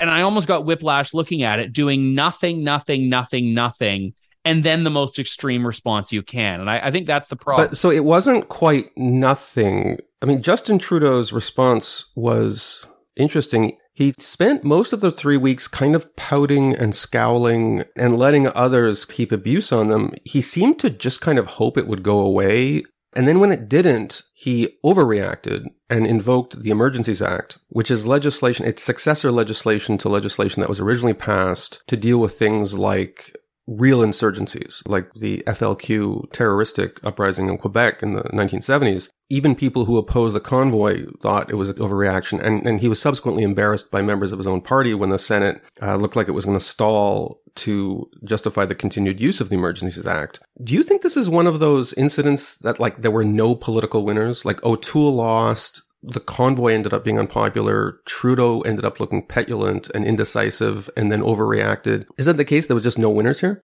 [0.00, 4.14] and I almost got whiplash looking at it, doing nothing, nothing, nothing, nothing
[4.46, 6.60] and then the most extreme response you can.
[6.60, 7.68] And I, I, think that's the problem.
[7.68, 9.98] But so it wasn't quite nothing.
[10.26, 12.84] I mean, Justin Trudeau's response was
[13.14, 13.78] interesting.
[13.92, 19.04] He spent most of the three weeks kind of pouting and scowling and letting others
[19.04, 20.14] keep abuse on them.
[20.24, 22.82] He seemed to just kind of hope it would go away.
[23.14, 28.66] And then when it didn't, he overreacted and invoked the Emergencies Act, which is legislation,
[28.66, 33.36] it's successor legislation to legislation that was originally passed to deal with things like
[33.66, 39.10] real insurgencies, like the FLQ terroristic uprising in Quebec in the 1970s.
[39.28, 43.00] Even people who opposed the convoy thought it was an overreaction, and, and he was
[43.00, 46.32] subsequently embarrassed by members of his own party when the Senate uh, looked like it
[46.32, 50.38] was going to stall to justify the continued use of the Emergencies Act.
[50.62, 54.04] Do you think this is one of those incidents that, like, there were no political
[54.04, 54.44] winners?
[54.44, 58.00] Like, O'Toole lost, the convoy ended up being unpopular.
[58.04, 62.06] Trudeau ended up looking petulant and indecisive and then overreacted.
[62.16, 62.66] Is that the case?
[62.66, 63.62] There was just no winners here?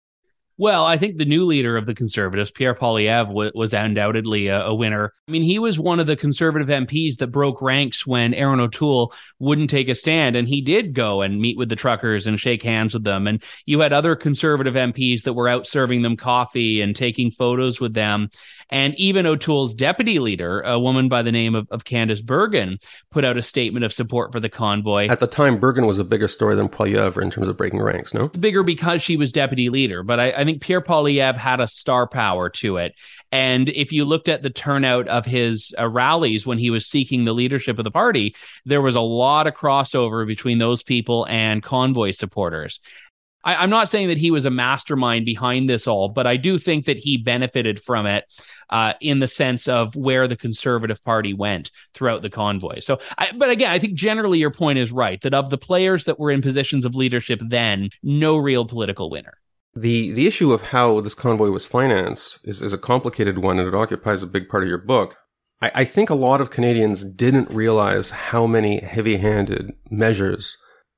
[0.60, 4.66] Well, I think the new leader of the Conservatives, Pierre Poilievre, w- was undoubtedly a,
[4.66, 5.14] a, winner.
[5.28, 9.14] I mean, he was one of the Conservative MPs that broke ranks when Erin O'Toole
[9.38, 12.64] wouldn't take a stand, and he did go and meet with the truckers and shake
[12.64, 13.28] hands with them.
[13.28, 17.80] And you had other Conservative MPs that were out serving them coffee and taking photos
[17.80, 18.32] with them.
[18.70, 22.80] And even O'Toole's deputy leader, a woman by the name of, of Candice Bergen,
[23.12, 25.08] put out a statement of support for the convoy.
[25.08, 28.14] At the time, Bergen was a bigger story than Poilievre in terms of breaking ranks,
[28.14, 28.28] no?
[28.30, 30.04] Bigger because she was deputy leader.
[30.04, 32.94] But I, I think Pierre Poilievre had a star power to it.
[33.32, 37.26] And if you looked at the turnout of his uh, rallies when he was seeking
[37.26, 41.62] the leadership of the party, there was a lot of crossover between those people and
[41.62, 42.80] convoy supporters.
[43.44, 46.58] I, am not saying that he was a mastermind behind this all, but I do
[46.58, 48.26] think that he benefited from it
[48.70, 52.80] uh, in the sense of where the Conservative Party went throughout the convoy.
[52.80, 56.06] So, I, but again, I think generally your point is right that of the players
[56.06, 59.34] that were in positions of leadership then, no real political winner.
[59.76, 63.68] The the issue of how this convoy was financed is, is a complicated one, and
[63.68, 65.16] it occupies a big part of your book.
[65.62, 70.58] I, I think a lot of Canadians didn't realize how many heavy-handed measures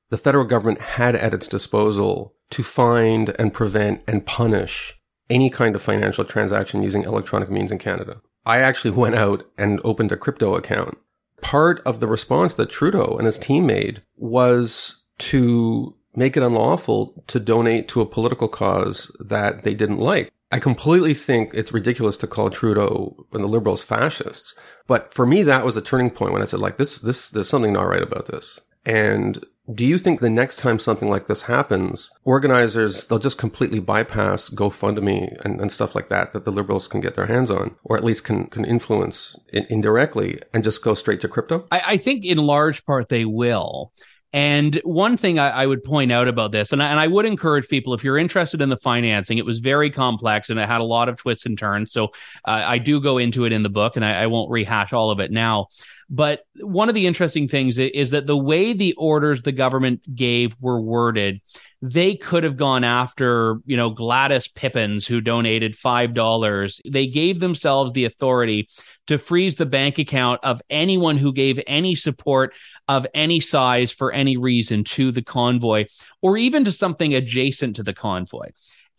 [0.09, 5.75] the federal government had at its disposal to find and prevent and punish any kind
[5.75, 8.21] of financial transaction using electronic means in Canada.
[8.45, 10.97] I actually went out and opened a crypto account.
[11.41, 17.23] Part of the response that Trudeau and his team made was to make it unlawful
[17.27, 20.31] to donate to a political cause that they didn't like.
[20.51, 24.55] I completely think it's ridiculous to call Trudeau and the liberals fascists.
[24.87, 27.47] But for me, that was a turning point when I said, like, this, this, there's
[27.47, 28.59] something not right about this.
[28.83, 33.79] And do you think the next time something like this happens, organizers, they'll just completely
[33.79, 37.75] bypass GoFundMe and, and stuff like that, that the liberals can get their hands on,
[37.83, 41.67] or at least can, can influence indirectly and just go straight to crypto?
[41.71, 43.91] I, I think in large part they will.
[44.31, 47.25] And one thing I, I, would point out about this, and I, and I would
[47.25, 50.81] encourage people if you're interested in the financing, it was very complex and it had
[50.81, 51.91] a lot of twists and turns.
[51.91, 52.05] So
[52.45, 55.09] uh, I do go into it in the book, and I, I won't rehash all
[55.09, 55.67] of it now.
[56.09, 60.55] But one of the interesting things is that the way the orders the government gave
[60.59, 61.39] were worded,
[61.81, 66.81] they could have gone after, you know, Gladys Pippins, who donated $5.
[66.89, 68.67] They gave themselves the authority
[69.05, 72.53] to freeze the bank account of anyone who gave any support
[72.87, 75.85] of any size for any reason to the convoy
[76.21, 78.49] or even to something adjacent to the convoy.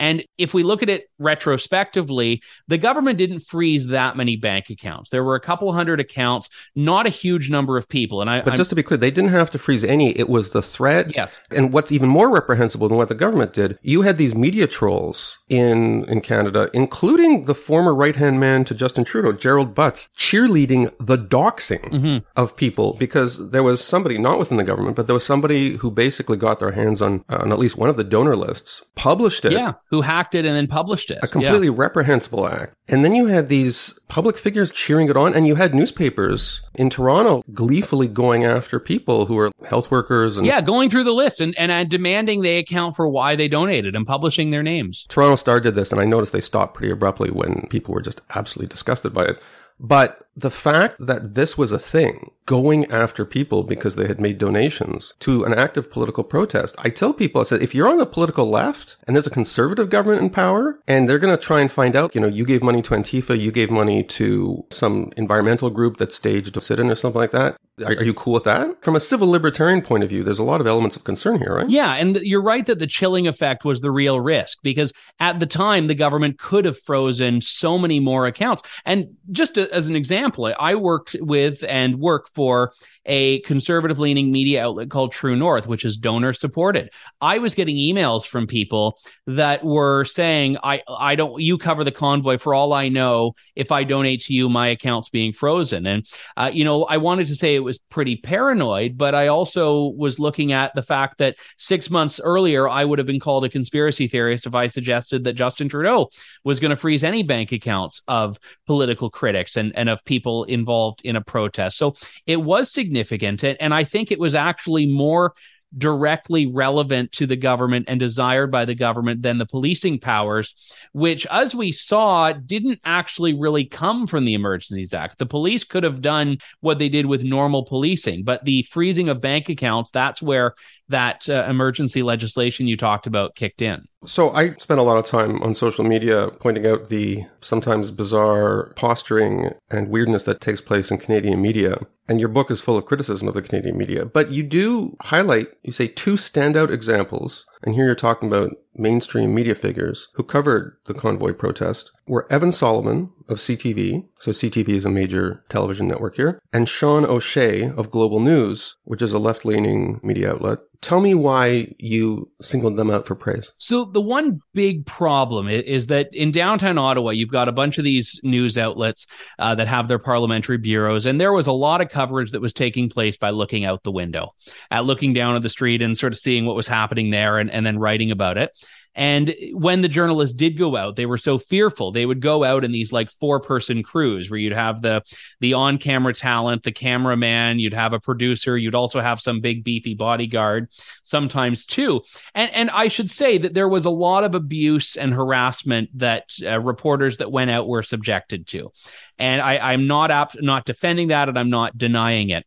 [0.00, 5.10] And if we look at it retrospectively, the government didn't freeze that many bank accounts.
[5.10, 8.22] There were a couple hundred accounts, not a huge number of people.
[8.22, 10.18] And I, but I'm, just to be clear, they didn't have to freeze any.
[10.18, 11.14] It was the threat.
[11.14, 11.38] Yes.
[11.50, 15.38] And what's even more reprehensible than what the government did, you had these media trolls
[15.50, 20.90] in in Canada, including the former right hand man to Justin Trudeau, Gerald Butts, cheerleading
[20.98, 22.26] the doxing mm-hmm.
[22.40, 25.90] of people because there was somebody not within the government, but there was somebody who
[25.90, 29.44] basically got their hands on uh, on at least one of the donor lists, published
[29.44, 29.52] it.
[29.52, 31.18] Yeah who hacked it and then published it.
[31.22, 31.74] A completely yeah.
[31.76, 32.74] reprehensible act.
[32.88, 36.90] And then you had these public figures cheering it on, and you had newspapers in
[36.90, 41.40] Toronto gleefully going after people who were health workers and yeah, going through the list
[41.40, 45.06] and, and uh, demanding they account for why they donated and publishing their names.
[45.08, 48.20] Toronto Star did this, and I noticed they stopped pretty abruptly when people were just
[48.30, 49.42] absolutely disgusted by it.
[49.80, 54.36] But the fact that this was a thing, going after people because they had made
[54.36, 58.06] donations to an active political protest, I tell people, I said, if you're on the
[58.06, 61.70] political left and there's a conservative government in power and they're going to try and
[61.70, 65.70] find out, you know, you gave money to Antifa, you gave money to some environmental
[65.70, 68.82] group that staged a sit-in or something like that, are, are, you cool with that?
[68.82, 71.54] From a civil libertarian point of view, there's a lot of elements of concern here,
[71.54, 71.70] right?
[71.70, 71.94] Yeah.
[71.94, 75.86] And you're right that the chilling effect was the real risk because at the time,
[75.86, 78.62] the government could have frozen so many more accounts.
[78.84, 82.72] And just as an example, I worked with and work for
[83.06, 86.90] a conservative leaning media outlet called True North, which is donor supported.
[87.20, 91.92] I was getting emails from people that were saying, I, I don't, you cover the
[91.92, 93.32] convoy for all I know.
[93.56, 95.86] If I donate to you, my account's being frozen.
[95.86, 96.06] And,
[96.36, 100.18] uh, you know, I wanted to say it was pretty paranoid, but I also was
[100.18, 104.08] looking at the fact that six months earlier, I would have been called a conspiracy
[104.08, 106.10] theorist if I suggested that Justin Trudeau
[106.44, 111.00] was going to freeze any bank accounts of political critics and, and of people involved
[111.04, 111.78] in a protest.
[111.78, 111.94] So
[112.26, 113.44] it was significant.
[113.44, 115.34] And, and I think it was actually more
[115.78, 120.54] directly relevant to the government and desired by the government than the policing powers,
[120.92, 125.18] which, as we saw, didn't actually really come from the Emergencies Act.
[125.18, 129.20] The police could have done what they did with normal policing, but the freezing of
[129.20, 130.54] bank accounts, that's where
[130.90, 133.84] that uh, emergency legislation you talked about kicked in.
[134.06, 138.72] So I spent a lot of time on social media pointing out the sometimes bizarre
[138.76, 141.78] posturing and weirdness that takes place in Canadian media.
[142.08, 145.48] And your book is full of criticism of the Canadian media, but you do highlight,
[145.62, 147.46] you say two standout examples.
[147.62, 152.52] And here you're talking about mainstream media figures who covered the convoy protest were Evan
[152.52, 154.06] Solomon of CTV.
[154.18, 159.02] So CTV is a major television network here and Sean O'Shea of Global News, which
[159.02, 160.58] is a left leaning media outlet.
[160.82, 163.52] Tell me why you singled them out for praise.
[163.58, 167.84] So the one big problem is that in downtown Ottawa, you've got a bunch of
[167.84, 169.06] these news outlets
[169.38, 172.54] uh, that have their parliamentary bureaus, and there was a lot of coverage that was
[172.54, 174.30] taking place by looking out the window,
[174.70, 177.49] at looking down at the street and sort of seeing what was happening there, and,
[177.52, 178.50] and then writing about it.
[178.94, 181.92] And when the journalists did go out, they were so fearful.
[181.92, 185.02] They would go out in these like four person crews where you'd have the
[185.38, 189.62] the on camera talent, the cameraman, you'd have a producer, you'd also have some big
[189.62, 190.68] beefy bodyguard,
[191.04, 192.00] sometimes too.
[192.34, 196.24] And and I should say that there was a lot of abuse and harassment that
[196.44, 198.72] uh, reporters that went out were subjected to.
[199.18, 202.44] And I, I'm not apt, not defending that, and I'm not denying it.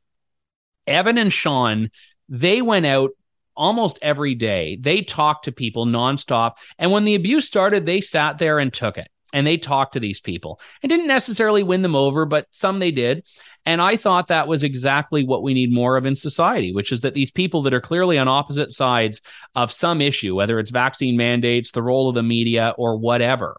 [0.86, 1.90] Evan and Sean,
[2.28, 3.12] they went out
[3.56, 4.78] almost every day.
[4.80, 6.54] They talked to people nonstop.
[6.78, 10.00] And when the abuse started, they sat there and took it and they talked to
[10.00, 13.26] these people and didn't necessarily win them over, but some they did.
[13.66, 17.02] And I thought that was exactly what we need more of in society, which is
[17.02, 19.22] that these people that are clearly on opposite sides
[19.56, 23.58] of some issue, whether it's vaccine mandates, the role of the media, or whatever,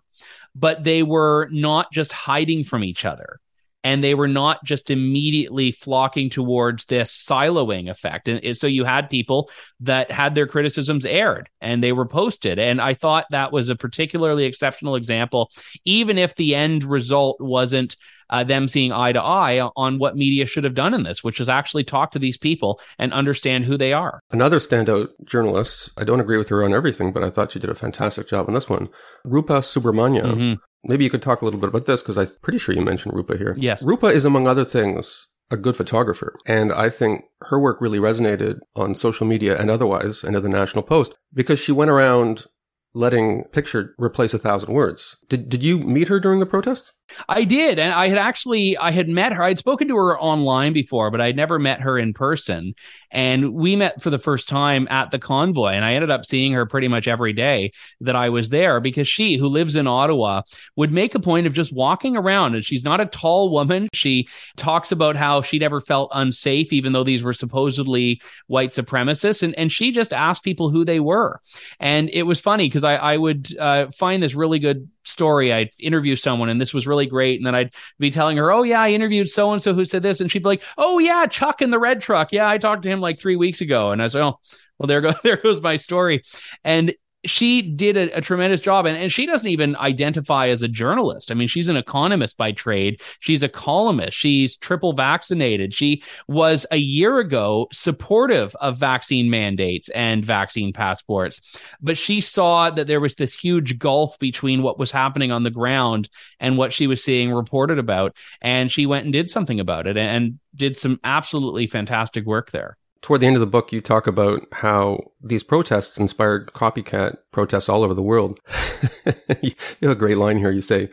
[0.55, 3.41] but they were not just hiding from each other
[3.85, 8.27] and they were not just immediately flocking towards this siloing effect.
[8.29, 12.59] And so you had people that had their criticisms aired and they were posted.
[12.59, 15.51] And I thought that was a particularly exceptional example,
[15.85, 17.97] even if the end result wasn't
[18.31, 21.39] uh, them seeing eye to eye on what media should have done in this, which
[21.39, 24.21] is actually talk to these people and understand who they are.
[24.31, 27.69] Another standout journalist, I don't agree with her on everything, but I thought she did
[27.69, 28.89] a fantastic job on this one.
[29.25, 30.55] Rupa Subramanya mm-hmm.
[30.85, 33.15] Maybe you could talk a little bit about this because I'm pretty sure you mentioned
[33.15, 33.55] Rupa here.
[33.59, 33.83] Yes.
[33.83, 36.37] Rupa is, among other things, a good photographer.
[36.47, 40.49] And I think her work really resonated on social media and otherwise and at the
[40.49, 42.47] National Post because she went around
[42.95, 45.17] letting picture replace a thousand words.
[45.29, 46.93] Did, did you meet her during the protest?
[47.29, 49.43] I did, and I had actually I had met her.
[49.43, 52.75] I'd spoken to her online before, but I'd never met her in person.
[53.11, 56.53] And we met for the first time at the convoy, and I ended up seeing
[56.53, 60.43] her pretty much every day that I was there because she, who lives in Ottawa,
[60.77, 62.55] would make a point of just walking around.
[62.55, 63.89] And she's not a tall woman.
[63.93, 64.27] She
[64.57, 69.43] talks about how she never felt unsafe, even though these were supposedly white supremacists.
[69.43, 71.41] And and she just asked people who they were,
[71.79, 75.53] and it was funny because I I would uh, find this really good story.
[75.53, 77.39] I'd interview someone and this was really great.
[77.39, 80.03] And then I'd be telling her, Oh, yeah, I interviewed so and so who said
[80.03, 80.21] this.
[80.21, 82.33] And she'd be like, Oh, yeah, Chuck in the red truck.
[82.33, 83.93] Yeah, I talked to him like three weeks ago.
[83.93, 84.41] And I was like, Oh,
[84.79, 86.23] well, there goes there goes my story.
[86.65, 86.95] And
[87.25, 91.31] she did a, a, tremendous job and, and she doesn't even identify as a journalist.
[91.31, 93.01] I mean, she's an economist by trade.
[93.21, 94.17] She's a columnist.
[94.17, 95.75] She's triple vaccinated.
[95.75, 102.71] She was a year ago supportive of vaccine mandates and vaccine passports, but she saw
[102.71, 106.09] that there was this huge gulf between what was happening on the ground
[106.41, 108.17] and what she was seeing reported about.
[108.41, 112.51] And she went and did something about it and, and did some absolutely fantastic work
[112.51, 117.19] there toward the end of the book, you talk about how these protests inspired copycat
[117.33, 118.41] protests all over the world.
[119.43, 119.53] you
[119.83, 120.51] have a great line here.
[120.51, 120.89] You say,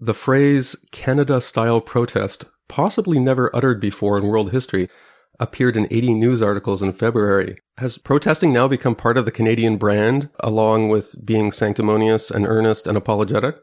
[0.00, 4.88] the phrase Canada style protest, possibly never uttered before in world history,
[5.40, 7.58] appeared in 80 news articles in February.
[7.78, 12.86] Has protesting now become part of the Canadian brand, along with being sanctimonious and earnest
[12.86, 13.56] and apologetic?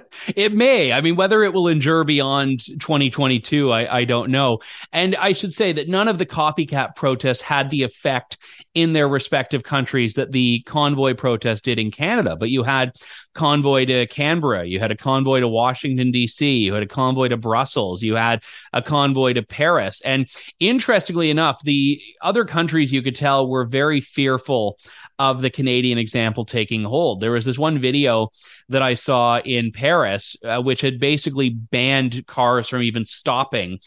[0.36, 0.92] it may.
[0.92, 4.58] I mean, whether it will endure beyond 2022, I, I don't know.
[4.92, 8.38] And I should say that none of the copycat protests had the effect
[8.74, 12.36] in their respective countries that the convoy protest did in Canada.
[12.38, 12.92] But you had
[13.34, 17.36] convoy to Canberra, you had a convoy to Washington, D.C., you had a convoy to
[17.36, 20.02] Brussels, you had a convoy to Paris.
[20.04, 20.28] And
[20.60, 24.78] interestingly enough, the other countries you could tell were very fearful
[25.22, 27.20] of the Canadian example taking hold.
[27.20, 28.30] There was this one video
[28.68, 33.78] that I saw in Paris, uh, which had basically banned cars from even stopping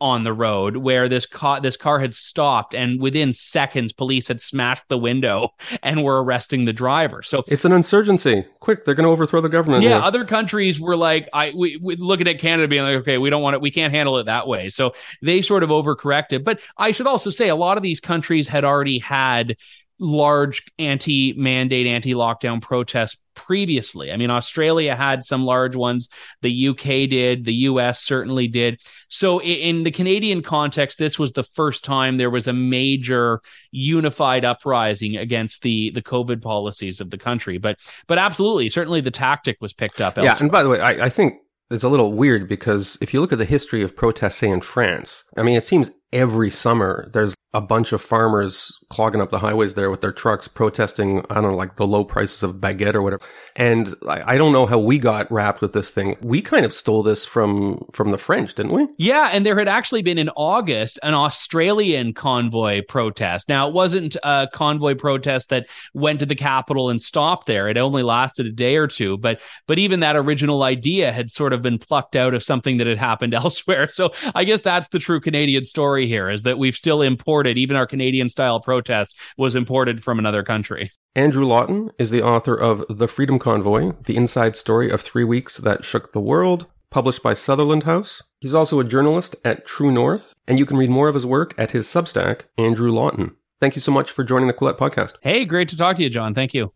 [0.00, 4.40] on the road where this car this car had stopped and within seconds police had
[4.40, 5.50] smashed the window
[5.82, 9.48] and were arresting the driver so it's an insurgency quick they're going to overthrow the
[9.50, 9.98] government yeah here.
[9.98, 13.42] other countries were like i we, we looking at canada being like okay we don't
[13.42, 16.92] want it we can't handle it that way so they sort of overcorrected but i
[16.92, 19.54] should also say a lot of these countries had already had
[20.00, 24.10] large anti mandate, anti lockdown protests previously.
[24.10, 26.08] I mean, Australia had some large ones,
[26.42, 28.80] the UK did, the US certainly did.
[29.08, 33.40] So, in the Canadian context, this was the first time there was a major
[33.70, 37.58] unified uprising against the the COVID policies of the country.
[37.58, 40.16] But, but absolutely, certainly the tactic was picked up.
[40.16, 40.34] Elsewhere.
[40.34, 41.34] Yeah, and by the way, I, I think
[41.70, 44.60] it's a little weird because if you look at the history of protests, say in
[44.60, 49.38] France, I mean, it seems every summer there's a bunch of farmers clogging up the
[49.38, 52.94] highways there with their trucks protesting, I don't know, like the low prices of baguette
[52.94, 53.22] or whatever.
[53.56, 56.16] And I, I, don't know how we got wrapped with this thing.
[56.20, 58.86] We kind of stole this from, from the French, didn't we?
[58.98, 59.30] Yeah.
[59.32, 63.48] And there had actually been in August an Australian convoy protest.
[63.48, 67.68] Now, it wasn't a convoy protest that went to the capital and stopped there.
[67.68, 69.18] It only lasted a day or two.
[69.18, 72.86] But, but even that original idea had sort of been plucked out of something that
[72.86, 73.88] had happened elsewhere.
[73.88, 77.58] So I guess that's the true Canadian story here is that we've still imported imported,
[77.58, 80.90] even our Canadian style protest was imported from another country.
[81.14, 85.58] Andrew Lawton is the author of The Freedom Convoy, the inside story of three weeks
[85.58, 88.22] that shook the world, published by Sutherland House.
[88.40, 91.54] He's also a journalist at True North, and you can read more of his work
[91.58, 93.36] at his Substack, Andrew Lawton.
[93.60, 95.14] Thank you so much for joining the Quillette podcast.
[95.20, 96.34] Hey, great to talk to you, John.
[96.34, 96.72] Thank you.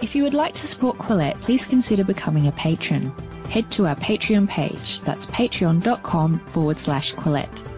[0.00, 3.10] If you would like to support Quillette, please consider becoming a patron.
[3.50, 5.00] Head to our Patreon page.
[5.00, 7.77] That's patreon.com forward slash Quillette.